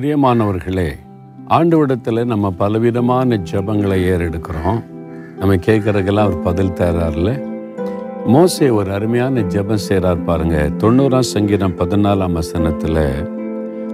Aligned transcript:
பிரியமானவர்களே 0.00 0.88
ஆண்டவிடத்தில் 1.48 2.24
நம்ம 2.24 2.50
பலவிதமான 2.50 3.40
ஜெபங்களை 3.50 3.98
ஏறெடுக்கிறோம். 4.04 4.84
நம்ம 5.38 5.54
கேட்குறதுக்கெல்லாம் 5.54 6.26
அவர் 6.26 6.42
பதில் 6.42 6.70
தரார்ல. 6.70 7.44
மோசே 8.26 8.70
ஒரு 8.70 8.92
அருமையான 8.92 9.40
ஜெபம் 9.40 9.74
செய்கிறார் 9.74 10.24
பாருங்க. 10.24 10.70
தொண்ணூறாம் 10.78 11.18
சங்கீதம் 11.18 11.76
பதினாலாம் 11.76 12.32
வசனத்தில் 12.32 13.22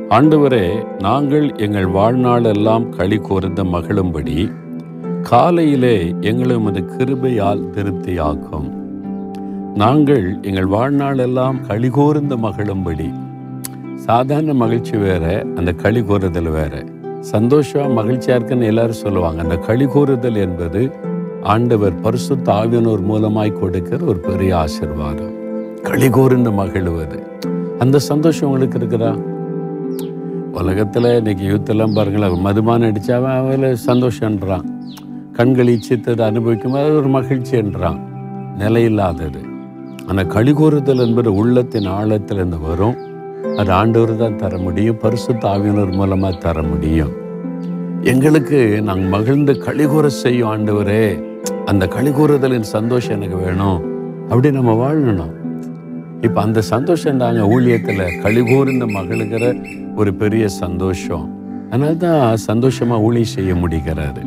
ஆண்டவரே 0.09 0.87
நாங்கள் 1.01 1.57
எங்கள் 1.57 1.85
வாழ்நாளெல்லாம் 1.85 2.89
களி 2.89 3.17
கூர்ந்த 3.17 3.65
மகளும்படி 3.65 4.53
காலையிலே 5.23 6.15
எங்களை 6.21 6.57
உமது 6.57 6.81
கிருபையால் 6.81 7.71
திருப்தியாக்கும். 7.71 8.71
நாங்கள் 9.75 10.39
எங்கள் 10.43 10.69
வாழ்நாளெல்லாம் 10.69 11.67
களி 11.67 11.89
கூர்ந்த 11.89 12.37
மகளும்படி 12.37 13.13
சாதாரண 14.07 14.55
மகிழ்ச்சி 14.55 14.97
வேற 14.97 15.47
அந்த 15.57 15.73
களி 15.73 16.03
கூறுதல் 16.03 16.49
வேற. 16.49 16.85
சந்தோஷம் 17.21 17.99
மகிழ்ச்சியா 17.99 18.35
இருக்குன்னு 18.35 18.65
எல்லாரும் 18.65 19.03
சொல்லுவாங்க. 19.03 19.43
அந்த 19.43 19.57
களி 19.57 19.87
கூறுதல் 19.87 20.35
என்பது 20.35 20.91
ஆண்டவர் 21.43 22.01
பரிசுத்த 22.01 22.53
ஆவியனோர் 22.53 23.03
மூலமாய் 23.11 23.59
கொடுக்கிற 23.59 24.05
ஒரு 24.05 24.19
பெரிய 24.19 24.57
ஆசிர்வாதம். 24.57 25.35
களி 25.83 26.11
கூர்ந்து 26.11 26.51
மகிழ்வது. 26.51 27.19
அந்த 27.79 27.99
சந்தோஷம் 27.99 28.51
உங்களுக்கு 28.51 28.79
இருக்குதா? 28.79 29.23
உலகத்தில் 30.53 31.17
இன்னைக்கு 31.17 31.45
யூத்தெல்லாம் 31.45 31.95
பாருங்களேன் 31.95 32.47
மதுமானம் 32.47 32.91
அடித்தாவன் 32.91 33.37
அவன் 33.37 33.77
சந்தோஷன்றான் 33.87 34.67
கண்கள் 35.33 35.67
இச்சித்ததை 35.67 36.21
அனுபவிக்கும் 36.21 36.73
அது 36.73 36.97
ஒரு 36.97 37.09
மகிழ்ச்சின்றான் 37.09 38.01
நிலையில்லாதது. 38.59 39.43
ஆனால் 40.07 40.27
களி 40.27 40.53
கூறுதல் 40.53 40.99
என்பது 40.99 41.35
உள்ளத்தின் 41.35 41.89
ஆழத்திலிருந்து 41.89 42.61
வரும். 42.69 42.97
அது 43.59 43.73
ஆண்டவர் 43.73 44.17
தான் 44.17 44.37
தர 44.37 44.59
முடியும். 44.59 44.97
பரிசு 44.97 45.33
தாவினர் 45.33 45.93
மூலமாக 45.93 46.37
தர 46.37 46.63
முடியும். 46.63 47.13
எங்களுக்கு 48.03 48.83
நாங்கள் 48.83 49.13
மகிழ்ந்து 49.15 49.53
கழிகூற 49.53 50.07
செய்யும் 50.07 50.51
ஆண்டவரே 50.53 51.23
அந்த 51.65 51.87
கழிகூறுதலின் 51.87 52.69
சந்தோஷம் 52.77 53.17
எனக்கு 53.17 53.37
வேணும். 53.37 53.81
அப்படி 54.29 54.51
நம்ம 54.51 54.73
வாழணும். 54.83 55.35
இப்போ 56.21 56.41
அந்த 56.41 56.61
சந்தோஷம் 56.61 57.17
தாங்க 57.17 57.43
ஊழியத்தில் 57.55 58.05
கழிகூர்ந்து 58.25 58.87
மகிழ்கிற 58.97 59.45
ஒரு 59.97 60.15
பெரிய 60.15 60.49
சந்தோஷம். 60.49 61.25
அதனால 61.71 61.95
தான் 61.95 62.37
சந்தோஷமாக 62.37 63.03
ஊழி 63.03 63.25
செய்ய 63.25 63.55
முடிகிறாரு 63.55 64.25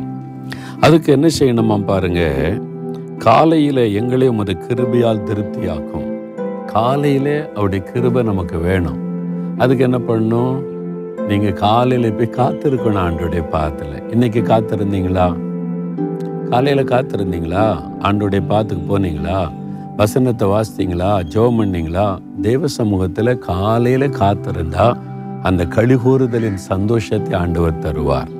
அதுக்கு 0.80 1.12
என்ன 1.12 1.28
செய்யணுமா 1.38 1.84
பாருங்க. 1.84 2.22
காலையில் 3.18 3.82
எங்களே 4.00 4.28
அது 4.40 4.54
கிருபையால் 4.66 5.26
திருப்தியாக்கும். 5.28 6.06
காலையிலே 6.66 7.36
அவருடைய 7.54 7.84
கிருபை 7.92 8.22
நமக்கு 8.22 8.58
வேணும். 8.58 9.05
அதுக்கு 9.58 9.84
என்ன 9.84 9.98
பண்ணணும் 9.98 10.56
நீங்கள் 11.28 11.52
காலையில் 11.52 12.14
போய் 12.14 12.36
காத்திருக்கணும் 12.38 13.04
ஆண்டுடைய 13.06 13.50
பாத்தில் 13.50 14.10
இன்னைக்கு 14.10 14.40
காத்திருந்தீங்களா? 14.40 15.36
காலையில் 16.50 16.84
காத்திருந்தீங்களா? 16.84 17.64
ஆண்டுடைய 17.98 18.42
பாத்துக்கு 18.48 18.84
போனீங்களா? 18.88 19.50
வசனத்தை 19.96 20.48
வாசித்தீங்களா? 20.48 21.22
ஜோம் 21.22 21.58
பண்ணீங்களா? 21.60 22.18
தேவ 22.40 22.66
சமூகத்தில் 22.66 23.38
காலையில் 23.38 24.08
காத்திருந்தா 24.08 24.96
அந்த 25.42 25.64
கழிகூறுதலின் 25.64 26.54
சந்தோஷத்தை 26.54 27.38
ஆண்டவர் 27.38 27.78
தருவார். 27.78 28.30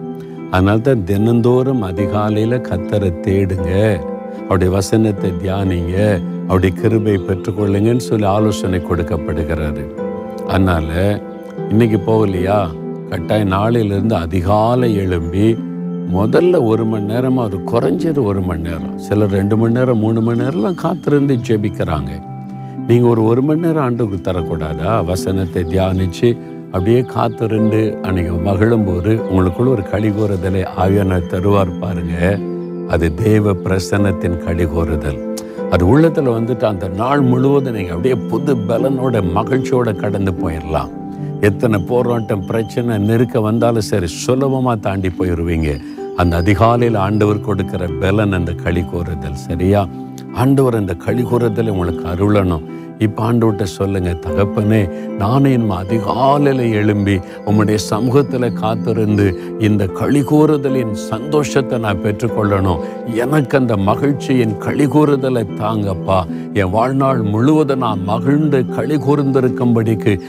அதனால 0.50 0.78
தான் 0.78 1.04
தினந்தோறும் 1.04 1.82
அதிகாலையில் 1.82 2.64
கத்தரை 2.70 3.12
தேடுங்க. 3.26 4.00
அவருடைய 4.42 4.74
வசனத்தை 4.74 5.30
தியானிங்க. 5.30 6.22
அவருடைய 6.48 6.82
கிருபை 6.82 7.16
பெற்றுக்கொள்ளுங்கன்னு 7.16 7.96
சொல்லி 7.96 8.26
ஆலோசனை 8.26 8.80
கொடுக்கப்படுகிறாரு. 8.80 10.05
அதனால் 10.48 11.22
இன்றைக்கி 11.70 11.98
போகலையா? 12.06 12.68
கட்டாயம் 13.10 13.50
நாளையிலேருந்து 13.50 14.12
அதிகாலை 14.12 14.94
எழும்பி 14.96 15.56
முதல்ல 16.14 16.64
ஒரு 16.64 16.84
மணி 16.84 17.04
நேரமாக 17.04 17.48
அது 17.48 17.58
குறைஞ்சது 17.72 18.24
ஒரு 18.24 18.40
மணி 18.40 18.60
நேரம். 18.60 18.98
சிலர் 18.98 19.30
ரெண்டு 19.30 19.56
மணி 19.56 19.72
நேரம் 19.72 19.98
மூணு 19.98 20.20
மணி 20.20 20.40
நேரம்லாம் 20.40 20.74
காத்திருந்து 20.74 21.34
ஜெபிக்கிறாங்க. 21.34 22.22
நீங்கள் 22.86 23.10
ஒரு 23.10 23.24
ஒரு 23.24 23.42
மணி 23.42 23.60
நேரம் 23.60 23.82
ஆண்டுக்கு 23.82 24.32
தரக்கூடாதா? 24.32 25.04
வசனத்தை 25.04 25.62
தியானித்து 25.62 26.38
அப்படியே 26.66 27.00
காத்திருந்து 27.00 27.98
அன்னைக்கு 28.02 28.32
மகிழும்போது 28.32 29.22
உங்களுக்குள்ள 29.30 29.68
ஒரு 29.68 29.84
கழிகோறுதலை 29.92 30.66
ஆவியான 30.76 31.20
தருவார் 31.32 31.80
பாருங்க. 31.80 32.38
அது 32.88 33.14
தேவ 33.14 33.52
பிரசன்னத்தின் 33.52 34.38
கழிகோறுதல். 34.46 35.25
அது 35.70 35.86
உள்ளத்தில் 35.86 36.28
வந்துட்டு 36.28 36.64
அந்த 36.64 36.88
நாள் 36.88 37.20
முழுவதும் 37.20 37.74
நீங்கள் 37.74 37.94
அப்படியே 37.94 38.14
புது 38.14 38.52
பலனோட 38.68 39.20
மகிழ்ச்சியோட 39.36 39.96
கடந்து 39.96 40.32
போயிடலாம் 40.32 40.92
எத்தனை 41.40 41.78
போராட்டம் 41.80 42.46
பிரச்சனை 42.46 42.98
நெருக்க 42.98 43.40
வந்தாலும் 43.40 43.88
சரி 43.90 44.06
சுலபமாக 44.06 44.76
தாண்டி 44.76 45.08
போயிடுவீங்க 45.08 45.70
அந்த 46.16 46.36
அதிகாலையில் 46.36 46.94
ஆண்டவர் 46.94 47.40
கொடுக்கிற 47.40 47.88
பலன் 48.00 48.32
அந்த 48.32 48.52
களி 48.52 48.84
கூறுதல் 48.84 49.34
சரியா? 49.34 49.88
ஆண்டவர் 50.34 50.74
அந்த 50.74 50.94
களி 50.94 51.22
கூறுதல் 51.22 51.68
உங்களுக்கு 51.68 52.04
அருளணும். 52.08 52.64
இப்போ 52.98 53.32
ஆண்டோட்ட 53.32 53.62
சொல்லுங்க 53.62 54.10
தகப்பனே 54.26 54.80
நானே 55.18 55.50
என் 55.52 55.70
அதிகாலையில் 55.70 56.72
எழும்பி 56.72 57.16
உம்முடைய 57.46 57.74
சமூகத்தில் 57.74 58.52
காத்திருந்து 58.52 59.26
இந்த 59.58 59.86
களி 59.86 60.22
கூறுதலின் 60.22 60.94
சந்தோஷத்தை 60.94 61.78
நான் 61.78 62.02
பெற்றுக்கொள்ளணும். 62.02 62.82
எனக்கு 63.14 63.58
அந்த 63.58 63.76
மகிழ்ச்சியின் 63.76 64.56
களி 64.58 64.86
கூறுதலை 64.86 65.44
தாங்கப்பா. 65.60 66.20
என் 66.52 66.70
வாழ்நாள் 66.70 67.22
முழுவதும் 67.22 67.78
நான் 67.78 68.04
மகிழ்ந்து 68.04 68.60
கழிகூர்ந்திருக்கும்படிக்கு 68.76 70.20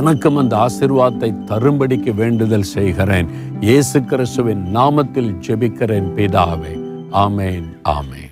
எனக்கும் 0.00 0.36
அந்த 0.36 0.56
ஆசிர்வாதத்தை 0.56 1.32
தரும்படிக்கு 1.46 2.14
வேண்டுதல் 2.14 2.70
செய்கிறேன். 2.76 3.28
இயேசு 3.60 4.04
கிறிஸ்துவின் 4.04 4.64
நாமத்தில் 4.74 5.32
ஜெபிக்கிறேன் 5.48 6.10
பிதாவே. 6.16 6.74
ஆமேன் 7.12 7.68
ஆமேன். 7.84 8.31